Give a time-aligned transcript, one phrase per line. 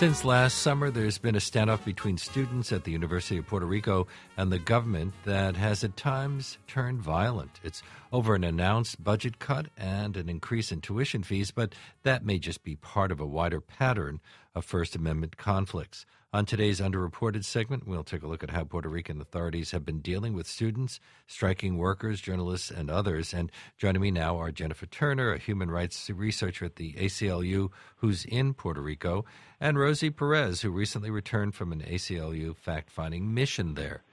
[0.00, 4.06] Since last summer, there's been a standoff between students at the University of Puerto Rico
[4.38, 7.60] and the government that has at times turned violent.
[7.62, 12.38] It's over an announced budget cut and an increase in tuition fees, but that may
[12.38, 14.20] just be part of a wider pattern
[14.54, 16.06] of First Amendment conflicts.
[16.32, 19.98] On today's underreported segment, we'll take a look at how Puerto Rican authorities have been
[19.98, 23.34] dealing with students, striking workers, journalists, and others.
[23.34, 28.24] And joining me now are Jennifer Turner, a human rights researcher at the ACLU who's
[28.26, 29.24] in Puerto Rico,
[29.58, 34.04] and Rosie Perez, who recently returned from an ACLU fact finding mission there.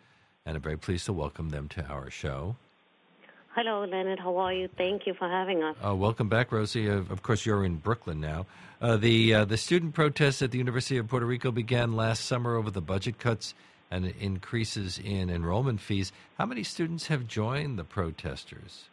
[0.44, 2.56] And I'm very pleased to welcome them to our show.
[3.58, 4.20] Hello, Leonard.
[4.20, 4.70] How are you?
[4.78, 5.76] Thank you for having us.
[5.84, 6.88] Uh, welcome back, Rosie.
[6.88, 8.46] Uh, of course, you're in Brooklyn now.
[8.80, 12.56] Uh, the uh, the student protests at the University of Puerto Rico began last summer
[12.56, 13.56] over the budget cuts
[13.90, 16.12] and increases in enrollment fees.
[16.38, 18.90] How many students have joined the protesters?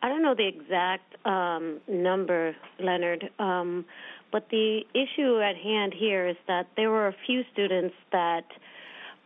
[0.00, 3.84] I don't know the exact um, number, Leonard, um,
[4.32, 8.46] but the issue at hand here is that there were a few students that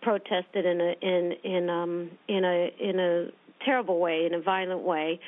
[0.02, 3.28] protested in a in in um, in a in a
[3.64, 5.20] terrible way, in a violent way.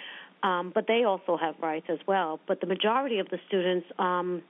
[0.42, 2.38] Um, but they also have rights as well.
[2.46, 4.42] But the majority of the students um,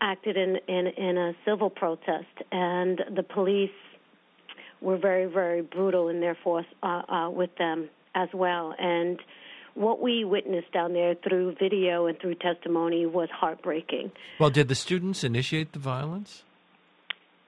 [0.00, 3.70] acted in, in, in a civil protest, and the police
[4.80, 8.74] were very, very brutal in their force uh, uh, with them as well.
[8.78, 9.20] And
[9.74, 14.10] what we witnessed down there through video and through testimony was heartbreaking.
[14.40, 16.44] Well, did the students initiate the violence?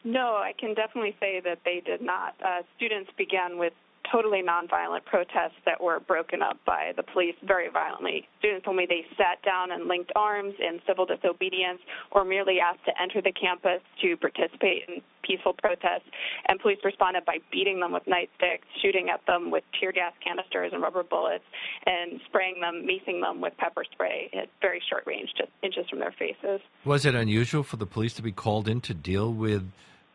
[0.05, 2.35] No, I can definitely say that they did not.
[2.45, 3.73] Uh, students began with
[4.13, 8.27] totally nonviolent protests that were broken up by the police very violently.
[8.39, 12.85] Students told me they sat down and linked arms in civil disobedience or merely asked
[12.87, 16.09] to enter the campus to participate in peaceful protests,
[16.49, 20.73] and police responded by beating them with nightsticks, shooting at them with tear gas canisters
[20.73, 21.45] and rubber bullets,
[21.85, 25.99] and spraying them, macing them with pepper spray at very short range, just inches from
[25.99, 26.61] their faces.
[26.85, 29.71] Was it unusual for the police to be called in to deal with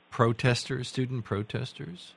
[0.10, 2.14] protesters, student protesters?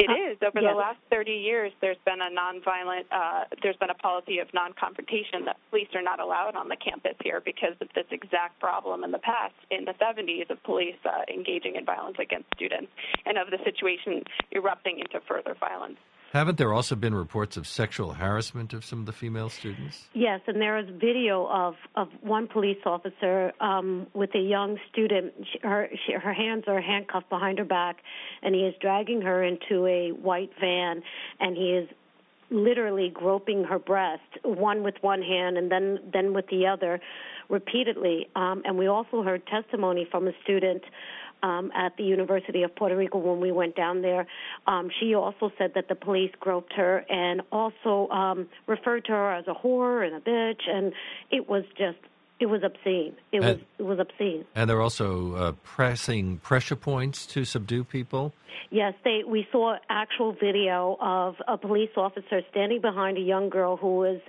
[0.00, 0.36] It uh.
[0.40, 0.72] Over yes.
[0.72, 5.44] the last 30 years, there's been a nonviolent, uh, there's been a policy of non-confrontation
[5.44, 9.10] that police are not allowed on the campus here because of this exact problem in
[9.12, 12.88] the past, in the 70s, of police uh, engaging in violence against students
[13.26, 15.98] and of the situation erupting into further violence.
[16.32, 20.08] Haven't there also been reports of sexual harassment of some of the female students?
[20.14, 25.32] Yes, and there is video of, of one police officer um, with a young student.
[25.52, 27.96] She, her, she, her hands are handcuffed behind her back,
[28.42, 31.02] and he is dragging her into a white van,
[31.40, 31.88] and he is
[32.50, 37.00] literally groping her breast, one with one hand and then then with the other,
[37.48, 38.28] repeatedly.
[38.36, 40.82] Um, and we also heard testimony from a student
[41.42, 44.26] um, at the University of Puerto Rico when we went down there.
[44.66, 49.32] Um, she also said that the police groped her and also um, referred to her
[49.34, 50.92] as a whore and a bitch, and
[51.30, 51.98] it was just
[52.40, 53.14] it was obscene.
[53.32, 54.46] It was it was obscene.
[54.54, 58.32] And they're also uh, pressing pressure points to subdue people.
[58.70, 59.20] Yes, they.
[59.26, 64.20] We saw actual video of a police officer standing behind a young girl who was.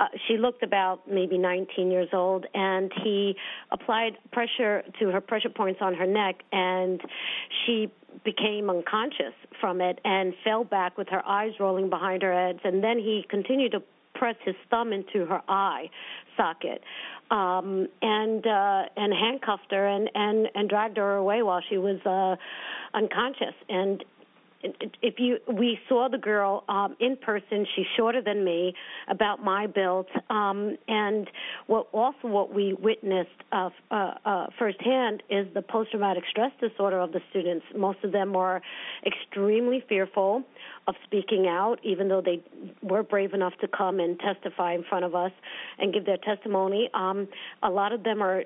[0.00, 3.36] Uh, she looked about maybe 19 years old, and he
[3.70, 7.00] applied pressure to her pressure points on her neck, and
[7.64, 7.90] she
[8.24, 12.60] became unconscious from it and fell back with her eyes rolling behind her head.
[12.64, 13.82] And then he continued to
[14.14, 15.90] press his thumb into her eye
[16.36, 16.82] socket
[17.30, 22.00] um, and uh, and handcuffed her and, and and dragged her away while she was
[22.06, 22.36] uh,
[22.96, 23.54] unconscious.
[23.68, 24.04] And
[25.02, 27.66] if you we saw the girl um, in person.
[27.74, 28.74] She's shorter than me
[29.08, 30.06] about my build.
[30.30, 31.28] Um, and
[31.66, 36.98] what also what we witnessed uh, uh, uh, firsthand is the post traumatic stress disorder
[36.98, 37.64] of the students.
[37.76, 38.62] Most of them are
[39.06, 40.42] extremely fearful
[40.86, 42.42] of speaking out even though they
[42.82, 45.32] were brave enough to come and testify in front of us
[45.78, 46.90] and give their testimony.
[46.94, 47.28] Um,
[47.62, 48.44] a lot of them are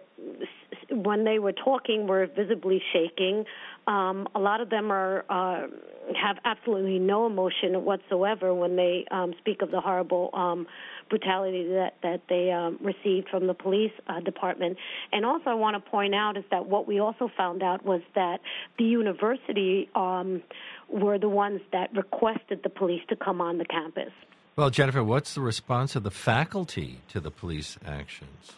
[0.91, 3.45] when they were talking were visibly shaking
[3.89, 5.67] um, a lot of them are uh,
[6.15, 10.67] have absolutely no emotion whatsoever when they um, speak of the horrible um,
[11.09, 14.77] brutality that that they um, received from the police uh, department.
[15.11, 18.03] And also, I want to point out is that what we also found out was
[18.15, 18.41] that
[18.77, 20.43] the university um,
[20.91, 24.13] were the ones that requested the police to come on the campus.
[24.55, 28.53] Well, Jennifer, what's the response of the faculty to the police actions?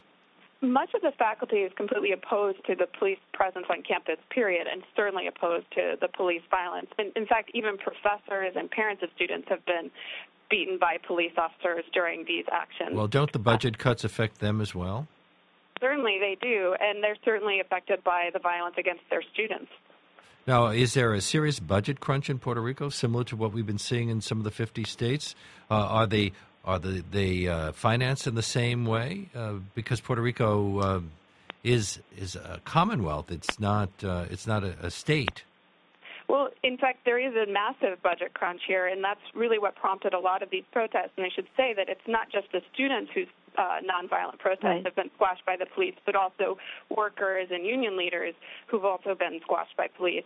[0.63, 4.83] Much of the faculty is completely opposed to the police presence on campus, period, and
[4.95, 6.89] certainly opposed to the police violence.
[6.99, 9.91] In, in fact, even professors and parents of students have been
[10.51, 12.95] beaten by police officers during these actions.
[12.95, 15.09] Well, don't the budget cuts affect them as well?
[15.81, 19.71] Certainly they do, and they're certainly affected by the violence against their students.
[20.47, 23.79] Now, is there a serious budget crunch in Puerto Rico, similar to what we've been
[23.79, 25.35] seeing in some of the 50 states?
[25.71, 26.33] Uh, are they
[26.71, 29.29] are they, they uh, financed in the same way?
[29.35, 31.01] Uh, because Puerto Rico uh,
[31.65, 33.31] is is a commonwealth.
[33.31, 35.43] It's not uh, it's not a, a state.
[36.31, 40.15] Well, in fact, there is a massive budget crunch here, and that's really what prompted
[40.15, 41.11] a lot of these protests.
[41.17, 43.27] And I should say that it's not just the students whose
[43.59, 44.85] uh, nonviolent protests right.
[44.85, 46.57] have been squashed by the police, but also
[46.89, 48.33] workers and union leaders
[48.69, 50.23] who've also been squashed by police.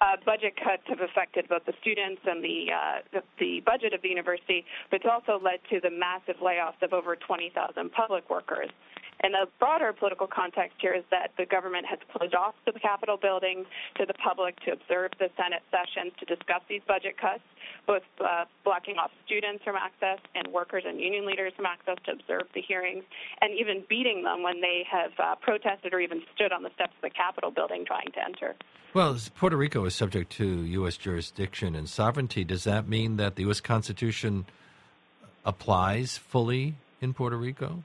[0.00, 4.02] Uh, budget cuts have affected both the students and the, uh, the, the budget of
[4.02, 7.50] the university, but it's also led to the massive layoffs of over 20,000
[7.90, 8.70] public workers.
[9.20, 13.16] And the broader political context here is that the government has closed off the Capitol
[13.16, 13.66] building
[13.96, 17.42] to the public to observe the Senate sessions to discuss these budget cuts,
[17.86, 22.12] both uh, blocking off students from access and workers and union leaders from access to
[22.12, 23.02] observe the hearings,
[23.40, 26.92] and even beating them when they have uh, protested or even stood on the steps
[26.96, 28.54] of the Capitol building trying to enter.
[28.94, 30.96] Well, Puerto Rico is subject to U.S.
[30.96, 32.44] jurisdiction and sovereignty.
[32.44, 33.60] Does that mean that the U.S.
[33.60, 34.46] Constitution
[35.44, 37.84] applies fully in Puerto Rico?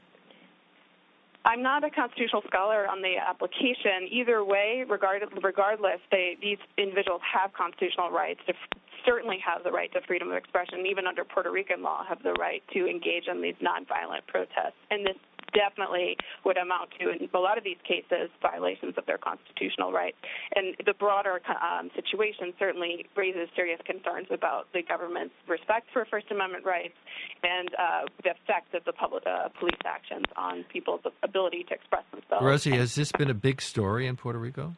[1.45, 4.07] I'm not a constitutional scholar on the application.
[4.09, 8.53] Either way, regard, regardless, they, these individuals have constitutional rights to
[9.05, 12.31] certainly have the right to freedom of expression, even under Puerto Rican law, have the
[12.39, 14.79] right to engage in these nonviolent protests.
[14.89, 15.17] And this
[15.53, 20.17] definitely would amount to, in a lot of these cases, violations of their constitutional rights.
[20.55, 26.27] And the broader um, situation certainly raises serious concerns about the government's respect for First
[26.31, 26.95] Amendment rights
[27.44, 32.03] and uh, the effect of the public, uh, police actions on people's ability to express
[32.11, 32.44] themselves.
[32.44, 34.75] Rosie, has this been a big story in Puerto Rico?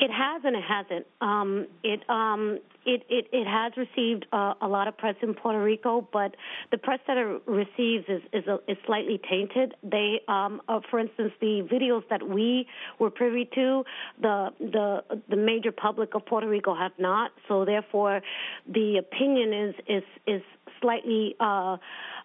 [0.00, 1.06] It has and it hasn't.
[1.20, 5.62] Um, it, um, it it it has received uh, a lot of press in Puerto
[5.62, 6.34] Rico, but
[6.70, 9.74] the press that it receives is is, a, is slightly tainted.
[9.82, 12.66] They, um, uh, for instance, the videos that we
[12.98, 13.84] were privy to,
[14.22, 17.32] the the the major public of Puerto Rico have not.
[17.46, 18.22] So therefore,
[18.66, 20.42] the opinion is is is
[20.80, 21.76] slightly uh,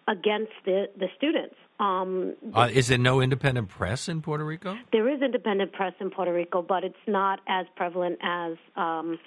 [0.08, 1.56] against the the students.
[1.78, 4.78] Um, uh, is there no independent press in Puerto Rico?
[4.92, 9.18] There is independent press in Puerto Rico, but it's not as prevalent as um,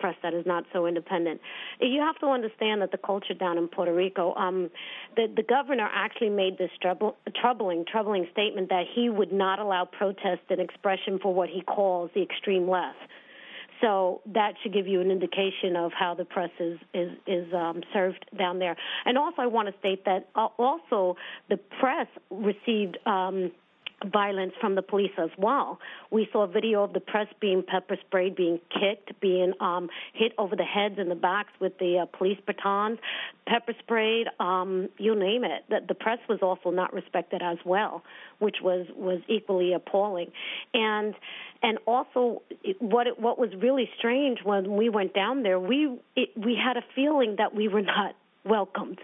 [0.00, 1.40] press that is not so independent.
[1.80, 4.70] You have to understand that the culture down in Puerto Rico, um,
[5.16, 9.84] the, the governor actually made this trouble, troubling, troubling statement that he would not allow
[9.84, 12.98] protest and expression for what he calls the extreme left.
[13.80, 17.82] So that should give you an indication of how the press is is, is um,
[17.92, 18.76] served down there.
[19.04, 21.16] And also, I want to state that uh, also
[21.48, 22.98] the press received.
[23.06, 23.52] Um,
[24.12, 25.78] violence from the police as well.
[26.10, 30.56] We saw video of the press being pepper sprayed, being kicked, being um, hit over
[30.56, 32.98] the heads and the backs with the uh, police batons,
[33.46, 35.64] pepper sprayed, um, you name it.
[35.68, 38.02] The, the press was also not respected as well,
[38.38, 40.30] which was was equally appalling.
[40.72, 41.14] And
[41.62, 42.42] and also
[42.78, 46.76] what it, what was really strange when we went down there, we it, we had
[46.76, 48.14] a feeling that we were not
[48.44, 48.98] welcomed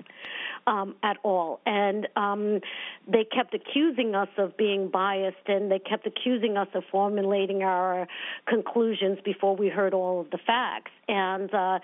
[0.66, 1.60] um, at all.
[1.66, 2.60] And um,
[3.06, 8.06] they kept accusing us of being biased, and they kept accusing us of formulating our
[8.46, 10.92] conclusions before we heard all of the facts.
[11.08, 11.78] And, uh,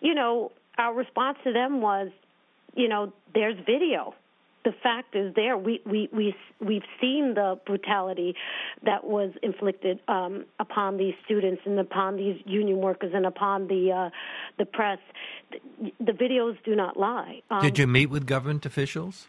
[0.00, 2.08] you know, our response to them was,
[2.74, 4.14] you know, there's video
[4.66, 5.56] the fact is there.
[5.56, 8.34] We we we we've seen the brutality
[8.82, 13.92] that was inflicted um, upon these students and upon these union workers and upon the
[13.92, 14.10] uh,
[14.58, 14.98] the press.
[15.52, 17.42] The, the, videos do not lie.
[17.52, 19.28] Um, Did you meet with government officials?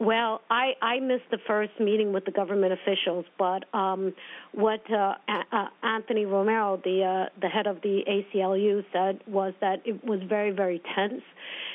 [0.00, 4.12] Well, I, I missed the first meeting with the government officials, but um,
[4.52, 9.82] what uh, uh, Anthony Romero, the uh, the head of the ACLU, said was that
[9.84, 11.22] it was very very tense.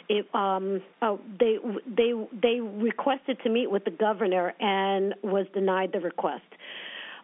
[0.09, 1.57] It, um, oh, they
[1.87, 2.11] they
[2.41, 6.43] they requested to meet with the governor and was denied the request.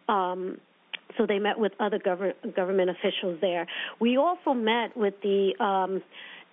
[0.07, 0.59] Um,
[1.17, 3.67] so they met with other government government officials there.
[3.99, 6.01] We also met with the um,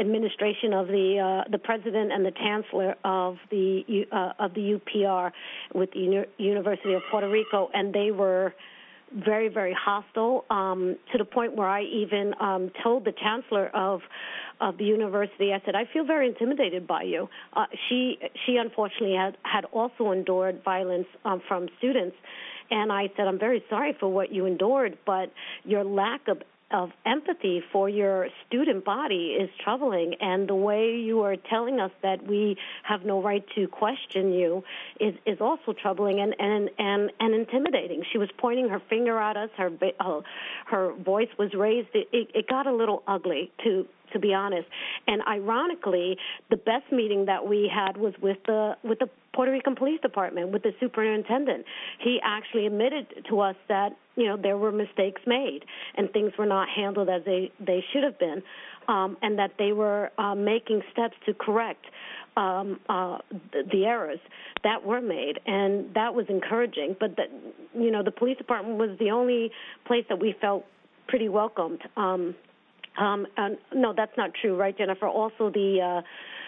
[0.00, 5.30] administration of the uh, the president and the chancellor of the uh, of the UPR
[5.74, 8.54] with the Uni- University of Puerto Rico, and they were
[9.24, 14.00] very very hostile um, to the point where I even um, told the chancellor of
[14.60, 15.52] of the university.
[15.52, 17.28] I said I feel very intimidated by you.
[17.52, 22.16] Uh, she she unfortunately had had also endured violence um, from students.
[22.70, 25.30] And I said, I'm very sorry for what you endured, but
[25.64, 26.40] your lack of
[26.72, 30.14] of empathy for your student body is troubling.
[30.20, 34.64] And the way you are telling us that we have no right to question you
[35.00, 38.02] is is also troubling and and and, and intimidating.
[38.10, 39.50] She was pointing her finger at us.
[39.56, 40.20] Her uh,
[40.66, 41.88] her voice was raised.
[41.94, 44.66] It, it, it got a little ugly to to be honest.
[45.06, 46.16] And ironically,
[46.50, 50.52] the best meeting that we had was with the with the Puerto Rican Police Department
[50.52, 51.64] with the superintendent.
[52.00, 55.60] He actually admitted to us that you know there were mistakes made
[55.96, 58.42] and things were not handled as they they should have been,
[58.88, 61.84] um, and that they were uh, making steps to correct
[62.36, 63.18] um, uh,
[63.52, 64.20] the, the errors
[64.64, 66.96] that were made, and that was encouraging.
[66.98, 67.28] But that
[67.74, 69.50] you know the police department was the only
[69.86, 70.64] place that we felt
[71.08, 71.82] pretty welcomed.
[71.96, 72.34] Um,
[72.98, 75.06] um, and no, that's not true, right, Jennifer?
[75.06, 76.02] Also, the uh,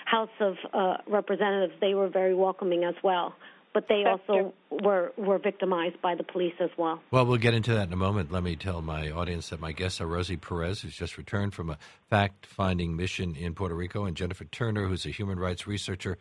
[0.05, 3.35] House of uh, Representatives, they were very welcoming as well.
[3.73, 7.03] But they That's also were were victimized by the police as well.
[7.11, 8.31] Well, we'll get into that in a moment.
[8.31, 11.71] Let me tell my audience that my guests are Rosie Perez, who's just returned from
[11.71, 16.19] a fact finding mission in Puerto Rico, and Jennifer Turner, who's a human rights researcher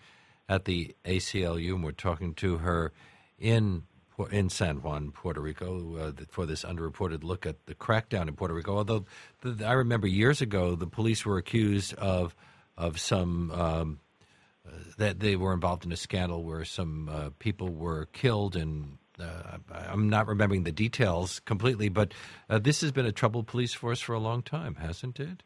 [0.50, 1.76] at the ACLU.
[1.76, 2.92] And we're talking to her
[3.38, 3.84] in
[4.32, 8.54] in San Juan, Puerto Rico, uh, for this underreported look at the crackdown in Puerto
[8.54, 8.78] Rico.
[8.78, 9.06] Although
[9.42, 12.36] the, I remember years ago, the police were accused of
[12.78, 14.00] of some um,
[14.68, 18.98] uh, that they were involved in a scandal where some uh, people were killed, and
[19.20, 21.90] uh, I'm not remembering the details completely.
[21.90, 22.14] But
[22.50, 25.44] uh, this has been a troubled police force for a long time, hasn't it?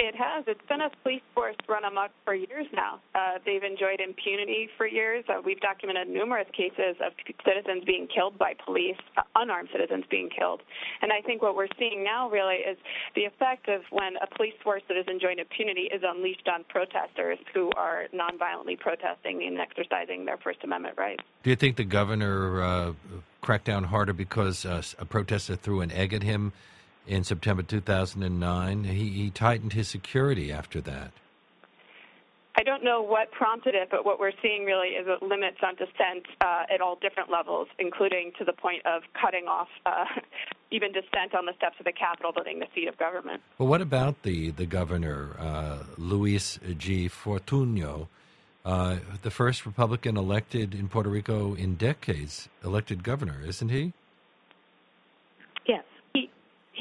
[0.00, 0.44] It has.
[0.46, 3.00] It's been a police force run amok for years now.
[3.14, 5.26] Uh, they've enjoyed impunity for years.
[5.28, 7.12] Uh, we've documented numerous cases of
[7.44, 10.62] citizens being killed by police, uh, unarmed citizens being killed.
[11.02, 12.78] And I think what we're seeing now really is
[13.14, 17.36] the effect of when a police force that is enjoying impunity is unleashed on protesters
[17.52, 21.22] who are nonviolently protesting and exercising their First Amendment rights.
[21.42, 22.92] Do you think the governor uh,
[23.42, 26.54] cracked down harder because uh, a protester threw an egg at him?
[27.06, 28.84] In September 2009.
[28.84, 31.12] He, he tightened his security after that.
[32.56, 36.26] I don't know what prompted it, but what we're seeing really is limits on dissent
[36.40, 40.04] uh, at all different levels, including to the point of cutting off uh,
[40.70, 43.40] even dissent on the steps of the Capitol building, the seat of government.
[43.58, 47.08] Well, what about the, the governor, uh, Luis G.
[47.08, 48.08] Fortuño,
[48.64, 53.94] uh, the first Republican elected in Puerto Rico in decades, elected governor, isn't he?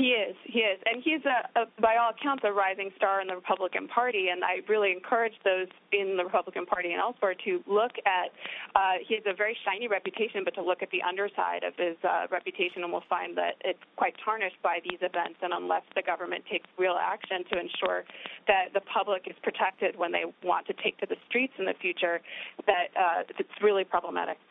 [0.10, 3.28] He is, he is, and he's a, a, by all accounts a rising star in
[3.28, 4.30] the Republican Party.
[4.34, 8.34] And I really encourage those in the Republican Party and elsewhere to look at.
[8.74, 11.94] Uh, he has a very shiny reputation, but to look at the underside of his
[12.02, 15.38] uh, reputation, and we'll find that it's quite tarnished by these events.
[15.46, 18.02] And unless the government takes real action to ensure
[18.48, 21.78] that the public is protected when they want to take to the streets in the
[21.80, 22.20] future,
[22.66, 24.42] that uh, it's really problematic.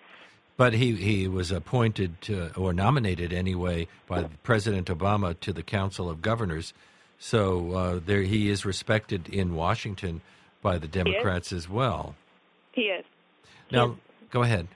[0.59, 6.11] But he, he was appointed to, or nominated anyway by President Obama to the Council
[6.11, 6.75] of Governors.
[7.19, 10.21] So uh, there he is respected in Washington
[10.61, 12.17] by the Democrats as well.
[12.73, 13.05] He is.
[13.71, 13.97] Now,
[14.31, 14.67] go ahead.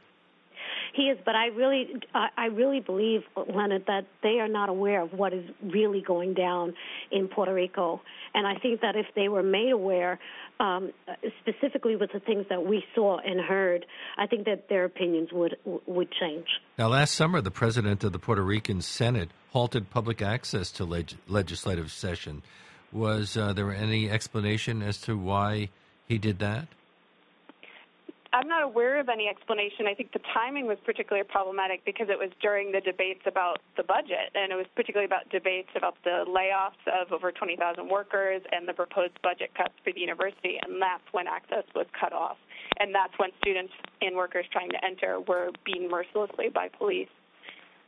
[0.94, 5.12] He is, but I really, I really believe, Leonard, that they are not aware of
[5.14, 6.74] what is really going down
[7.10, 8.02] in Puerto Rico.
[8.34, 10.18] And I think that if they were made aware,
[10.60, 10.92] um,
[11.40, 13.86] specifically with the things that we saw and heard,
[14.18, 15.56] I think that their opinions would
[15.86, 16.46] would change.
[16.78, 21.16] Now, last summer, the president of the Puerto Rican Senate halted public access to leg-
[21.26, 22.42] legislative session.
[22.92, 25.70] Was uh, there any explanation as to why
[26.06, 26.68] he did that?
[28.32, 29.86] I'm not aware of any explanation.
[29.86, 33.82] I think the timing was particularly problematic because it was during the debates about the
[33.82, 38.66] budget, and it was particularly about debates about the layoffs of over 20,000 workers and
[38.66, 42.38] the proposed budget cuts for the university, and that's when access was cut off.
[42.80, 47.12] And that's when students and workers trying to enter were beaten mercilessly by police.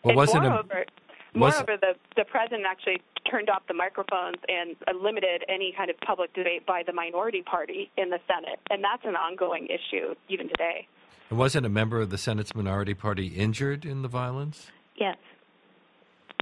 [0.02, 1.03] Well, and wasn't moreover, a,
[1.34, 6.32] moreover, the, the president actually turned off the microphones and limited any kind of public
[6.34, 8.60] debate by the minority party in the Senate.
[8.70, 10.86] And that's an ongoing issue even today.
[11.30, 14.70] Wasn't a member of the Senate's minority party injured in the violence?
[14.96, 15.16] Yes.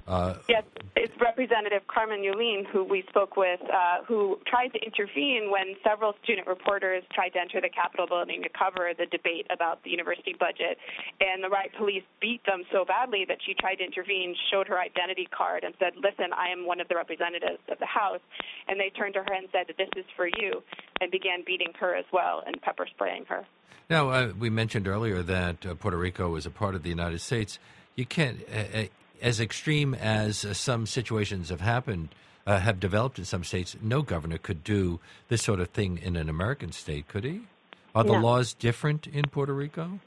[0.05, 0.63] Uh, yes,
[0.97, 6.13] it's Representative Carmen Yulin who we spoke with, uh, who tried to intervene when several
[6.23, 10.35] student reporters tried to enter the Capitol building to cover the debate about the university
[10.37, 10.77] budget.
[11.21, 14.79] And the riot police beat them so badly that she tried to intervene, showed her
[14.79, 18.21] identity card, and said, Listen, I am one of the representatives of the House.
[18.67, 20.61] And they turned to her and said, This is for you,
[20.99, 23.45] and began beating her as well and pepper spraying her.
[23.89, 27.21] Now, uh, we mentioned earlier that uh, Puerto Rico is a part of the United
[27.21, 27.59] States.
[27.95, 28.83] You can't uh, uh,
[29.23, 32.09] as extreme as uh, some situations have happened,
[32.45, 34.99] uh, have developed in some states, no governor could do
[35.29, 37.41] this sort of thing in an American state, could he?
[37.95, 38.19] Are the no.
[38.19, 39.99] laws different in Puerto Rico?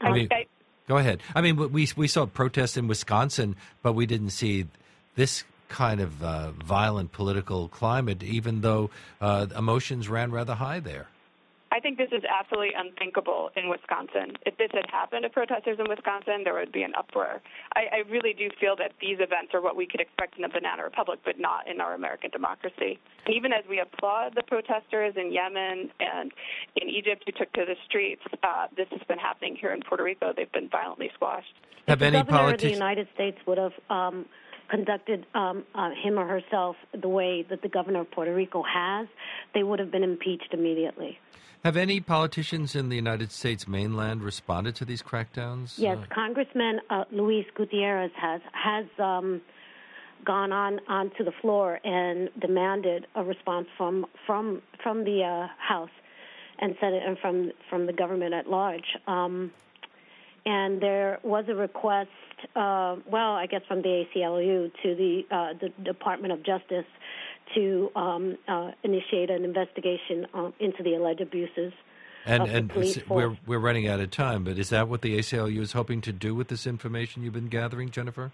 [0.00, 0.46] I mean, I,
[0.86, 1.22] go ahead.
[1.34, 4.66] I mean, we we saw protests in Wisconsin, but we didn't see
[5.14, 8.90] this kind of uh, violent political climate, even though
[9.20, 11.08] uh, emotions ran rather high there.
[11.74, 14.38] I think this is absolutely unthinkable in Wisconsin.
[14.46, 17.42] If this had happened to protesters in Wisconsin, there would be an uproar.
[17.74, 20.48] I, I really do feel that these events are what we could expect in a
[20.48, 23.00] banana republic, but not in our American democracy.
[23.26, 26.30] And even as we applaud the protesters in Yemen and
[26.76, 30.04] in Egypt who took to the streets, uh, this has been happening here in Puerto
[30.04, 30.32] Rico.
[30.36, 31.54] They've been violently squashed.
[31.88, 32.62] Have if any the governor politicians?
[32.62, 34.26] of the United States would have um,
[34.68, 39.06] conducted um, uh, him or herself the way that the governor of Puerto Rico has,
[39.54, 41.18] they would have been impeached immediately.
[41.64, 45.78] Have any politicians in the United States mainland responded to these crackdowns?
[45.78, 49.40] Yes, Uh, Congressman uh, Luis Gutierrez has has um,
[50.24, 55.90] gone on onto the floor and demanded a response from from from the uh, House
[56.58, 58.96] and Senate and from from the government at large.
[59.06, 59.50] Um,
[60.46, 62.10] and there was a request,
[62.54, 66.86] uh, well, I guess from the ACLU to the uh, the Department of Justice
[67.54, 71.72] to um, uh, initiate an investigation uh, into the alleged abuses.
[72.24, 72.72] and and
[73.08, 76.12] we're we're running out of time, but is that what the ACLU is hoping to
[76.12, 78.32] do with this information you've been gathering, Jennifer?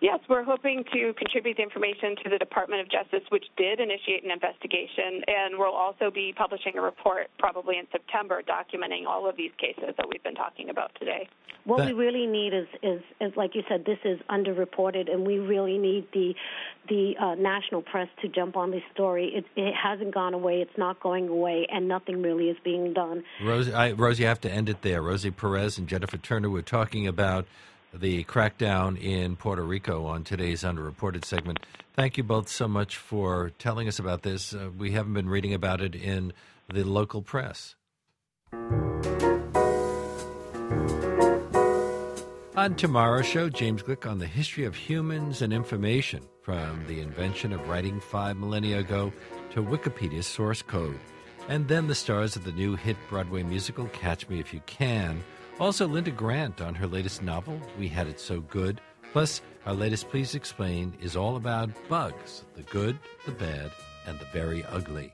[0.00, 4.24] Yes, we're hoping to contribute the information to the Department of Justice, which did initiate
[4.24, 9.36] an investigation, and we'll also be publishing a report probably in September documenting all of
[9.36, 11.28] these cases that we've been talking about today.
[11.64, 15.26] What That- we really need is, is, is, like you said, this is underreported, and
[15.26, 16.34] we really need the
[16.88, 19.32] the uh, national press to jump on this story.
[19.34, 20.62] It, it hasn't gone away.
[20.62, 23.22] It's not going away, and nothing really is being done.
[23.44, 25.02] Rosie, I, Rosie, I have to end it there.
[25.02, 27.46] Rosie Perez and Jennifer Turner were talking about
[27.92, 31.60] the crackdown in Puerto Rico on today's underreported segment.
[31.94, 34.54] Thank you both so much for telling us about this.
[34.54, 36.32] Uh, we haven't been reading about it in
[36.72, 37.74] the local press.
[42.56, 47.52] On tomorrow's show, James Gleick on the history of humans and information from the invention
[47.52, 49.12] of writing five millennia ago
[49.52, 50.98] to Wikipedia's source code.
[51.48, 55.22] And then the stars of the new hit Broadway musical Catch Me If You Can.
[55.60, 58.80] Also, Linda Grant on her latest novel, We Had It So Good.
[59.12, 63.70] Plus, our latest Please Explain is all about bugs the good, the bad,
[64.06, 65.12] and the very ugly.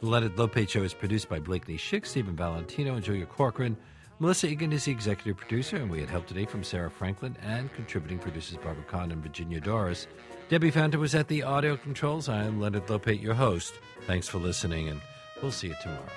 [0.00, 3.76] The Leonard Lopate Show is produced by Blakeney Schick, Stephen Valentino, and Julia Corcoran.
[4.18, 7.72] Melissa Egan is the executive producer, and we had help today from Sarah Franklin and
[7.74, 10.08] contributing producers Barbara Kahn and Virginia Doris.
[10.48, 12.28] Debbie Fanta was at the audio controls.
[12.28, 13.74] I am Leonard Lopate, your host.
[14.06, 15.00] Thanks for listening, and
[15.40, 16.10] we'll see you tomorrow.